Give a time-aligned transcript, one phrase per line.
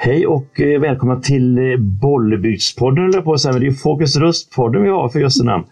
[0.00, 3.58] Hej och eh, välkomna till eh, Bollebygdspodden, eller på att säga.
[3.58, 5.64] Det är Fokus Röst-podden vi har för just namn.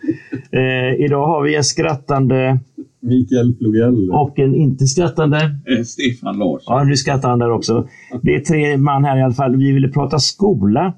[0.52, 2.58] Eh, idag har vi en skrattande
[3.00, 4.10] Mikael Flogell.
[4.10, 5.36] och en inte skrattande.
[5.38, 6.76] Eh, Stefan Larsson.
[6.76, 7.88] Ja, nu skrattar han där också.
[8.22, 9.56] Det är tre man här i alla fall.
[9.56, 10.94] Vi ville prata skola.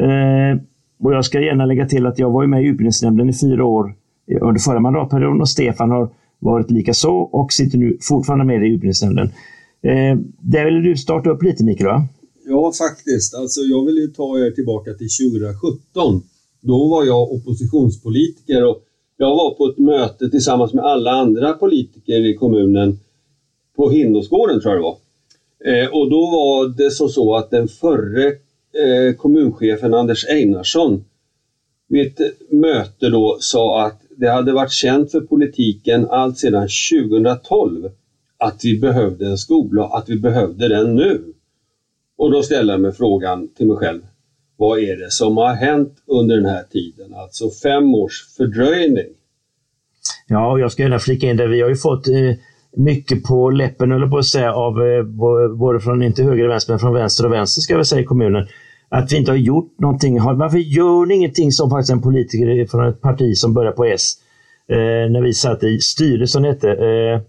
[0.00, 0.60] Eh,
[1.02, 3.94] och jag ska gärna lägga till att jag var med i utbildningsnämnden i fyra år
[4.40, 8.66] under förra mandatperioden och Stefan har varit lika så och sitter nu fortfarande med i
[8.66, 9.26] utbildningsnämnden.
[9.82, 12.06] Eh, där vill du starta upp lite Mikael va?
[12.46, 13.34] Ja, faktiskt.
[13.34, 16.22] Alltså, jag vill ju ta er tillbaka till 2017.
[16.60, 18.82] Då var jag oppositionspolitiker och
[19.16, 22.98] jag var på ett möte tillsammans med alla andra politiker i kommunen
[23.76, 24.96] på Hindåsgården tror jag det var.
[25.64, 31.04] Eh, och då var det så, så att den förre eh, kommunchefen Anders Einarsson
[31.88, 36.68] vid ett eh, möte då sa att det hade varit känt för politiken allt sedan
[36.92, 37.90] 2012
[38.38, 41.33] att vi behövde en skola, att vi behövde den nu.
[42.18, 44.00] Och då ställer jag mig frågan till mig själv.
[44.56, 47.14] Vad är det som har hänt under den här tiden?
[47.14, 49.06] Alltså fem års fördröjning.
[50.28, 51.48] Ja, och jag ska gärna flika in där.
[51.48, 52.14] Vi har ju fått eh,
[52.76, 55.02] mycket på läppen, eller på att säga, av eh,
[55.56, 58.04] både från, inte höger och vänster, men från vänster och vänster ska vi säga i
[58.04, 58.46] kommunen.
[58.88, 60.20] Att vi inte har gjort någonting.
[60.22, 64.12] Varför gör ni ingenting som faktiskt en politiker från ett parti som börjar på S,
[64.68, 64.76] eh,
[65.10, 66.70] när vi satt i styrelsen hette.
[66.70, 67.20] Eh,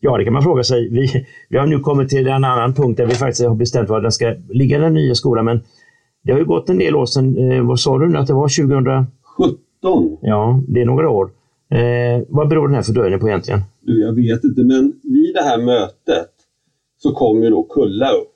[0.00, 0.88] Ja, det kan man fråga sig.
[0.88, 4.00] Vi, vi har nu kommit till en annan punkt där vi faktiskt har bestämt var
[4.00, 5.44] den ska ligga, den nya skolan.
[5.44, 5.60] Men
[6.22, 7.52] det har ju gått en del år sedan.
[7.52, 10.18] Eh, vad sa du nu att det var 2017?
[10.20, 11.30] Ja, det är några år.
[11.70, 13.60] Eh, vad beror den här fördröjningen på egentligen?
[13.80, 16.30] Du, jag vet inte, men vid det här mötet
[16.98, 18.34] så kom ju då Kulla upp.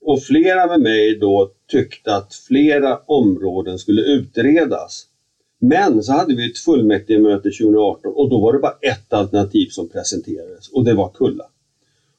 [0.00, 5.06] Och flera med mig då tyckte att flera områden skulle utredas.
[5.60, 9.88] Men så hade vi ett fullmäktigemöte 2018 och då var det bara ett alternativ som
[9.88, 11.44] presenterades och det var Kulla.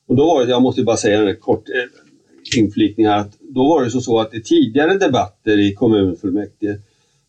[0.08, 3.68] Och då var det, jag måste bara säga en kort eh, inflikning här, att då
[3.68, 6.78] var det så, så att i tidigare debatter i kommunfullmäktige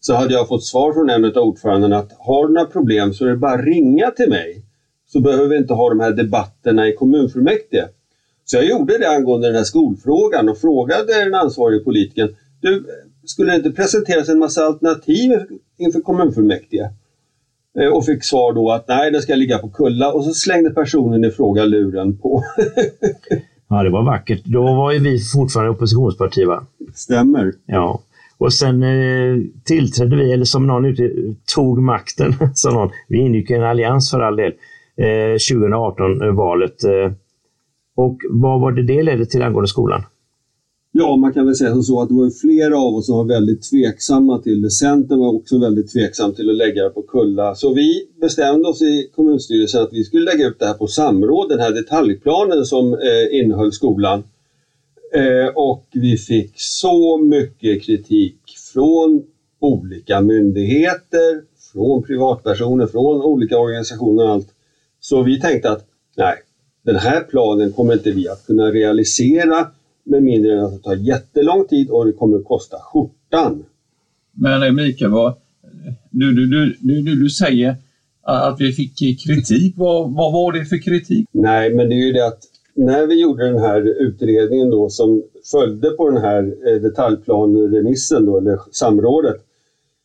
[0.01, 3.25] så hade jag fått svar från en av ordförandena att har du några problem så
[3.25, 4.63] är det bara att ringa till mig
[5.07, 7.89] så behöver vi inte ha de här debatterna i kommunfullmäktige.
[8.45, 12.85] Så jag gjorde det angående den här skolfrågan och frågade den ansvarige politikern du,
[13.31, 15.33] skulle det inte presenteras en massa alternativ
[15.79, 16.91] inför kommunfullmäktige?
[17.79, 20.71] Eh, och fick svar då att nej, det ska ligga på Kulla och så slängde
[20.71, 22.45] personen i fråga luren på.
[23.69, 24.45] ja, det var vackert.
[24.45, 26.67] Då var ju vi fortfarande oppositionsparti va?
[26.95, 27.53] Stämmer.
[27.67, 28.01] Ja.
[28.39, 31.13] Och sen eh, tillträdde vi, eller som någon ute
[31.55, 32.91] tog makten, sa någon.
[33.09, 34.53] Vi ingick i en allians för all del,
[34.97, 36.85] eh, 2018-valet.
[36.85, 37.13] Eh,
[37.97, 40.03] och vad var det det ledde till angående skolan?
[40.93, 43.71] Ja, man kan väl säga så att det var flera av oss som var väldigt
[43.71, 44.71] tveksamma till det.
[44.71, 47.55] Centern var också väldigt tveksam till att lägga det på Kulla.
[47.55, 51.49] Så vi bestämde oss i kommunstyrelsen att vi skulle lägga ut det här på samråd,
[51.49, 54.23] den här detaljplanen som eh, innehöll skolan.
[55.15, 58.37] Eh, och vi fick så mycket kritik
[58.73, 59.23] från
[59.61, 64.49] olika myndigheter, från privatpersoner, från olika organisationer och allt.
[65.01, 65.85] Så vi tänkte att
[66.17, 66.35] nej,
[66.85, 69.67] den här planen kommer inte vi att kunna realisera
[70.05, 73.65] med mindre än att det tar jättelång tid och det kommer att kosta skjortan.
[74.33, 75.35] Men Mikael, vad,
[76.11, 77.77] du, du, du, du, du säger
[78.23, 79.75] att vi fick kritik.
[79.77, 81.27] Vad, vad var det för kritik?
[81.33, 82.43] Nej, men det är ju det att
[82.75, 88.39] när vi gjorde den här utredningen då som följde på den här eh, detaljplanremissen då,
[88.39, 89.37] eller samrådet.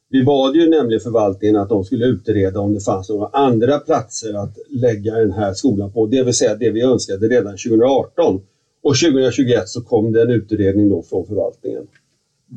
[0.10, 4.34] Vi bad ju nämligen förvaltningen att de skulle utreda om det fanns några andra platser
[4.34, 8.42] att lägga den här skolan på, det vill säga det vi önskade redan 2018.
[8.86, 11.88] Och 2021 så kom det en utredning då från förvaltningen.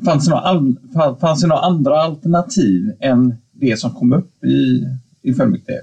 [0.05, 4.85] Fanns det några, fanns det några andra alternativ än det som kom upp i,
[5.21, 5.81] i fullmäktige?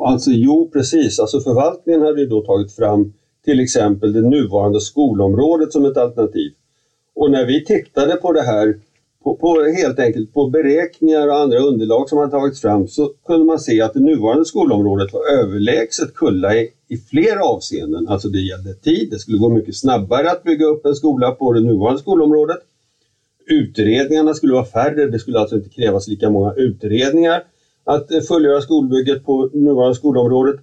[0.00, 1.18] Alltså jo, precis.
[1.18, 3.12] Alltså förvaltningen hade ju då tagit fram
[3.44, 6.52] till exempel det nuvarande skolområdet som ett alternativ.
[7.14, 8.74] Och när vi tittade på det här,
[9.24, 13.44] på, på, helt enkelt på beräkningar och andra underlag som hade tagits fram så kunde
[13.44, 18.08] man se att det nuvarande skolområdet var överlägset Kulla i, i flera avseenden.
[18.08, 21.52] Alltså det gällde tid, det skulle gå mycket snabbare att bygga upp en skola på
[21.52, 22.58] det nuvarande skolområdet.
[23.46, 27.44] Utredningarna skulle vara färre, det skulle alltså inte krävas lika många utredningar
[27.84, 30.60] att eh, fullgöra skolbygget på nuvarande skolområdet.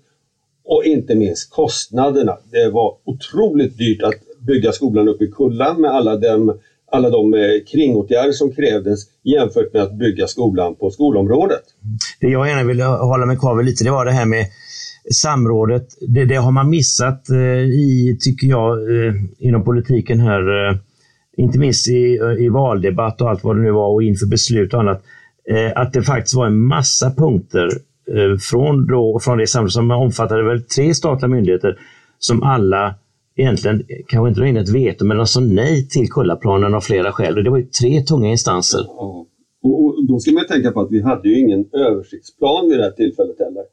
[0.64, 2.38] Och inte minst kostnaderna.
[2.52, 4.14] Det var otroligt dyrt att
[4.48, 6.60] bygga skolan uppe i Kulla med alla de,
[6.92, 7.40] alla de eh,
[7.72, 11.64] kringåtgärder som krävdes jämfört med att bygga skolan på skolområdet.
[12.20, 14.46] Det jag gärna vill hålla mig kvar vid lite, det var det här med
[15.14, 15.88] samrådet.
[16.08, 20.42] Det, det har man missat eh, i, tycker jag, eh, inom politiken här.
[21.38, 24.80] Inte minst i, i valdebatt och allt vad det nu var och inför beslut och
[24.80, 25.04] annat.
[25.76, 27.70] Att det faktiskt var en massa punkter
[28.40, 31.78] från, då, från det samrådet som omfattade väl tre statliga myndigheter
[32.20, 32.96] som alla
[33.38, 37.38] egentligen, kanske inte in ett veto, men de sa nej till Kullaplanen av flera skäl.
[37.38, 38.86] Och det var ju tre tunga instanser.
[38.88, 39.26] Ja.
[39.64, 42.84] Och, och då ska man tänka på att vi hade ju ingen översiktsplan vid det
[42.84, 43.64] här tillfället heller.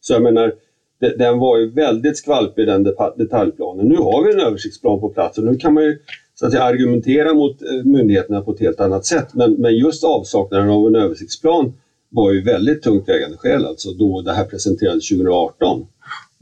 [0.00, 0.52] Så jag menar,
[1.00, 2.82] det, den var ju väldigt skvalpig den
[3.16, 3.86] detaljplanen.
[3.88, 5.98] Nu har vi en översiktsplan på plats och nu kan man ju
[6.34, 9.34] så att säga, argumentera mot eh, myndigheterna på ett helt annat sätt.
[9.34, 11.72] Men, men just avsaknaden av en översiktsplan
[12.10, 15.86] var ju väldigt tungt vägande skäl alltså då det här presenterades 2018.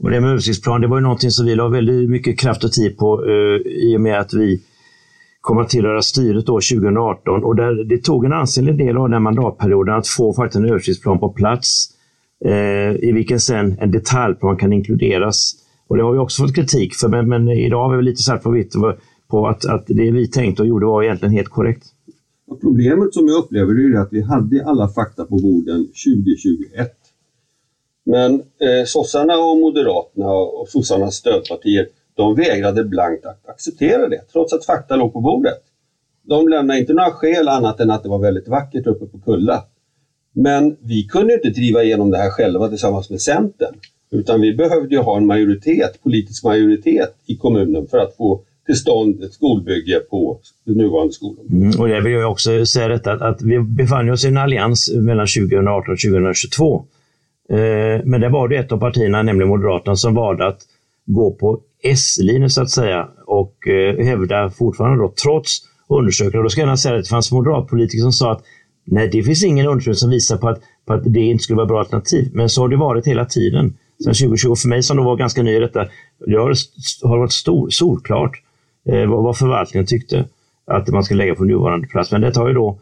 [0.03, 2.71] Och det med översiktsplan, det var ju någonting som vi la väldigt mycket kraft och
[2.71, 4.61] tid på eh, i och med att vi
[5.41, 9.23] kom att tillhöra styret då 2018 och där det tog en ansenlig del av den
[9.23, 11.89] mandatperioden att få faktiskt en översiktsplan på plats
[12.45, 15.53] eh, i vilken sen en detaljplan kan inkluderas.
[15.87, 18.43] Och det har vi också fått kritik för, men, men idag har vi lite svart
[18.43, 18.73] på vitt
[19.29, 21.83] på att, att det vi tänkte och gjorde var egentligen helt korrekt.
[22.47, 27.02] Och problemet som jag upplever är att vi hade alla fakta på borden 2021.
[28.05, 34.53] Men eh, sossarna och moderaterna och sossarnas stödpartier de vägrade blankt att acceptera det trots
[34.53, 35.59] att fakta låg på bordet.
[36.23, 39.63] De lämnade inte några skäl annat än att det var väldigt vackert uppe på Kulla.
[40.33, 43.75] Men vi kunde inte driva igenom det här själva tillsammans med Centern.
[44.11, 48.75] Utan vi behövde ju ha en majoritet, politisk majoritet i kommunen för att få till
[48.75, 51.45] stånd ett skolbygge på den nuvarande skolan.
[51.51, 55.27] Mm, och jag vill också säga detta att vi befann oss i en allians mellan
[55.27, 56.85] 2018 och 2022.
[57.49, 60.59] Eh, men det var det ett av partierna, nämligen Moderaterna, som valde att
[61.05, 65.59] gå på S-linjen så att säga och eh, hävda fortfarande då, trots
[65.89, 68.43] undersökningar, då ska jag gärna säga att det fanns moderatpolitiker som sa att
[68.85, 71.67] nej, det finns ingen undersökning som visar på att, på att det inte skulle vara
[71.67, 72.29] bra alternativ.
[72.33, 73.77] Men så har det varit hela tiden.
[74.03, 75.87] Sen 2020, för mig som då var ganska ny i detta,
[76.27, 76.53] det har,
[77.07, 78.41] har varit stor, solklart
[78.89, 80.25] eh, vad, vad förvaltningen tyckte
[80.67, 82.11] att man ska lägga på nuvarande plats.
[82.11, 82.79] Men det har ju då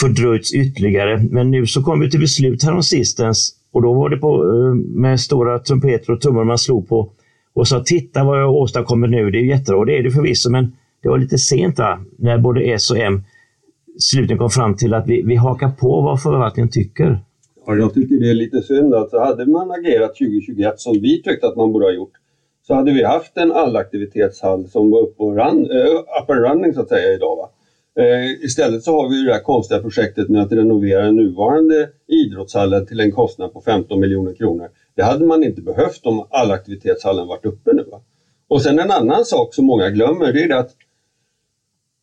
[0.00, 1.22] fördröjts ytterligare.
[1.30, 5.20] Men nu så kom vi till beslut häromsistens och då var det på, eh, med
[5.20, 7.10] stora trumpeter och trummor man slog på
[7.54, 9.30] och sa titta vad jag åstadkommer nu.
[9.30, 10.72] Det är jättebra och det är det förvisso men
[11.02, 12.04] det var lite sent va?
[12.18, 13.22] när både S och M
[13.98, 17.18] slutligen kom fram till att vi, vi hakar på vad förvaltningen tycker.
[17.66, 18.94] Ja, jag tycker det är lite synd.
[18.94, 22.12] att hade man agerat 2021 som vi tyckte att man borde ha gjort
[22.66, 26.74] så hade vi haft en allaktivitetshall som var uppe och run, uh, up and running
[26.74, 27.36] så att säga idag.
[27.36, 27.50] Va?
[27.98, 32.86] Eh, istället så har vi det här konstiga projektet med att renovera den nuvarande idrottshallen
[32.86, 34.68] till en kostnad på 15 miljoner kronor.
[34.94, 37.82] Det hade man inte behövt om allaktivitetshallen varit uppe nu.
[37.82, 38.02] Va?
[38.48, 40.70] Och sen en annan sak som många glömmer det är att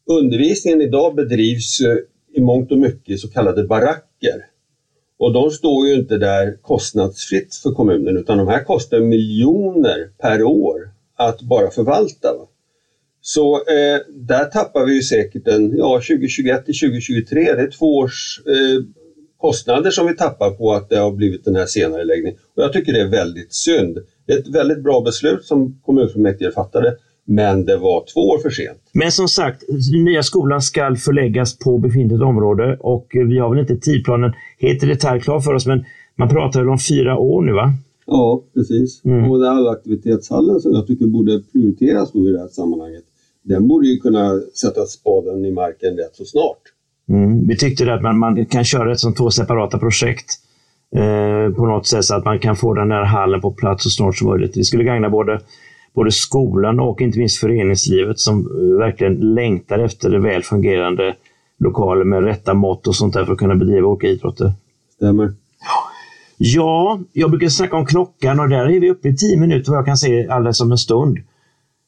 [0.06, 1.98] undervisningen idag bedrivs eh,
[2.34, 4.46] i mångt och mycket i så kallade baracker.
[5.18, 10.44] Och de står ju inte där kostnadsfritt för kommunen utan de här kostar miljoner per
[10.44, 12.34] år att bara förvalta.
[12.38, 12.48] Va?
[13.22, 17.98] Så eh, där tappar vi ju säkert en, ja 2021 till 2023, det är två
[17.98, 18.84] års eh,
[19.38, 22.40] kostnader som vi tappar på att det har blivit den här senare läggningen.
[22.56, 23.98] Och jag tycker det är väldigt synd.
[24.28, 26.96] Det är ett väldigt bra beslut som kommunfullmäktige fattade
[27.30, 28.82] men det var två år för sent.
[28.94, 29.64] Men som sagt,
[30.06, 34.86] nya skolan ska förläggas på befintligt område och vi har väl inte tidplanen helt i
[34.86, 37.74] detalj klar för oss, men man pratar väl om fyra år nu va?
[38.06, 39.06] Ja, precis.
[39.06, 39.32] Mm.
[39.32, 43.04] Och den allaktivitetshallen som jag tycker borde prioriteras då i det här sammanhanget,
[43.50, 46.62] den borde ju kunna sätta spaden i marken rätt så snart.
[47.10, 47.48] Mm.
[47.48, 50.26] Vi tyckte att man, man kan köra det som två separata projekt
[50.96, 53.90] eh, på något sätt så att man kan få den där hallen på plats så
[53.90, 54.54] snart som möjligt.
[54.54, 55.40] Det skulle gagna både
[55.94, 61.16] både skolan och inte minst föreningslivet som eh, verkligen längtar efter väl fungerande
[61.60, 64.52] lokaler med rätta mått och sånt där för att kunna bedriva olika idrotter.
[64.96, 65.34] Stämmer.
[66.38, 69.78] Ja, jag brukar snacka om klockan och där är vi uppe i tio minuter vad
[69.78, 71.18] jag kan se alldeles om en stund.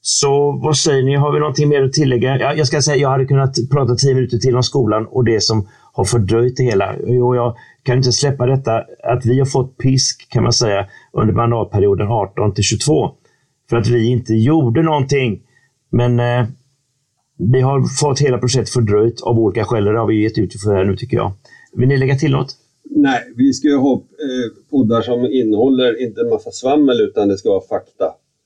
[0.01, 2.55] Så vad säger ni, har vi någonting mer att tillägga?
[2.55, 5.67] Jag ska säga, jag hade kunnat prata tio minuter till om skolan och det som
[5.93, 6.95] har fördröjt det hela.
[7.23, 11.33] Och jag kan inte släppa detta att vi har fått pisk kan man säga under
[11.33, 13.11] mandatperioden 18 till 22
[13.69, 15.41] för att vi inte gjorde någonting.
[15.91, 16.45] Men eh,
[17.37, 19.83] vi har fått hela projektet fördröjt av olika skäl.
[19.83, 21.31] Det har vi gett ut för här nu tycker jag.
[21.73, 22.57] Vill ni lägga till något?
[22.89, 27.37] Nej, vi ska ju ha eh, poddar som innehåller inte en massa svammel utan det
[27.37, 28.05] ska vara fakta.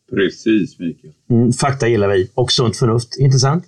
[0.09, 1.13] Precis Mikael.
[1.29, 2.31] Mm, fakta gillar vi.
[2.33, 3.17] Och sunt förnuft.
[3.19, 3.63] Intressant?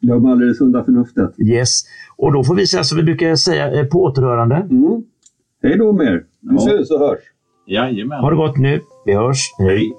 [0.00, 1.40] Glöm aldrig det sunda förnuftet.
[1.40, 1.82] Yes.
[2.16, 4.56] Och då får vi säga som vi brukar säga eh, på återhörande.
[4.56, 5.02] Mm.
[5.62, 6.24] Hej då med er.
[6.40, 6.60] Vi ja.
[6.60, 7.18] syns och hörs.
[7.66, 8.20] Jajamän.
[8.20, 8.80] Ha det gott nu.
[9.06, 9.38] Vi hörs.
[9.58, 9.92] Hej.